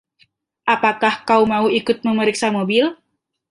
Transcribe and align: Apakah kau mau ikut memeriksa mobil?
Apakah 0.75 1.13
kau 1.29 1.41
mau 1.53 1.65
ikut 1.79 1.97
memeriksa 2.07 2.47
mobil? 2.57 2.85